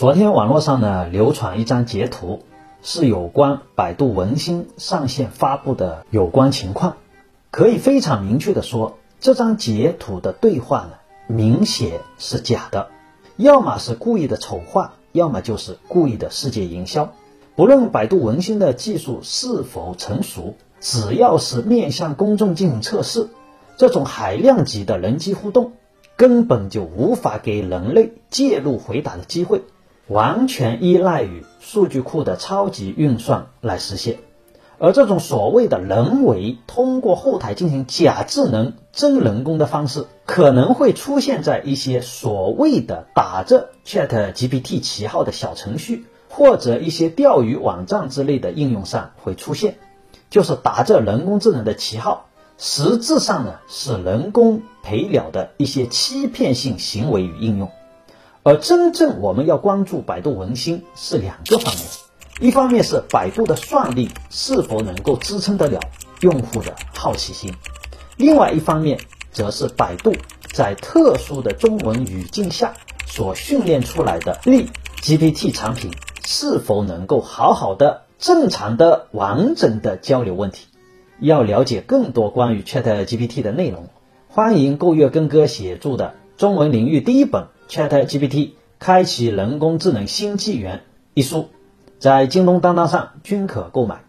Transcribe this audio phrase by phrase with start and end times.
[0.00, 2.40] 昨天网络上呢流传一张截图，
[2.80, 6.96] 是有关百度文心上线发布的有关情况。
[7.50, 10.92] 可以非常明确的说，这张截图的对话呢，
[11.26, 12.88] 明显是假的，
[13.36, 17.12] 要么是故意的丑化，要么就是故意的世界营销。
[17.54, 23.28] 不论百度文心的技术是否成熟，只要是面向公众进行测试，
[23.76, 25.72] 这种海量级的人机互动，
[26.16, 29.60] 根本就无法给人类介入回答的机会。
[30.10, 34.18] 完全依赖于数据库的超级运算来实现，
[34.80, 49.78] 而这种所谓的人为通过后台进行假智能真人工的方式，可能会出现在一些所谓的打着 Chat GPT 旗号的小程序或者一些钓鱼网站之类的应用上会出现，
[50.28, 52.26] 就是打着人工智能的旗号，
[52.58, 57.70] 实质上呢是人工陪聊的一些欺骗性行为与应用。
[58.50, 61.84] 而真正我们要关注百度文心是两个方面，
[62.40, 65.78] 一方面是百度的算力是否能够支撑得了
[66.20, 67.54] 用户的好奇心，
[68.16, 68.98] 另外一方面
[69.30, 70.12] 则是百度
[70.52, 72.74] 在特殊的中文语境下
[73.06, 74.68] 所训练出来的力
[75.00, 75.92] GPT 产品
[76.26, 80.66] 是否能够好好的、正常的、完整的交流问题。
[81.20, 83.90] 要了解更多关于 Chat GPT 的内容，
[84.26, 87.48] 欢迎购阅根哥写著的中文领域第一本。
[87.68, 90.80] ChatGPT 开启人工智能新纪元
[91.12, 91.50] 一书，
[91.98, 94.00] 在京东、当当上均可购买。